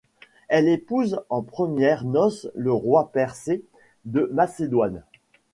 Elle 0.47 0.67
épouse 0.67 1.19
en 1.29 1.43
premières 1.43 2.05
noces 2.05 2.47
le 2.55 2.71
roi 2.71 3.11
Persée 3.11 3.63
de 4.05 4.27
Macédoine. 4.33 5.03